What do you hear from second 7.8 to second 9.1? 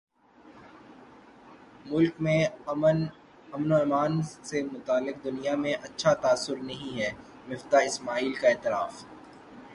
اسماعیل کا اعتراف